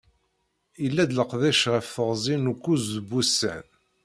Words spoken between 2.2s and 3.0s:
n ukuẓ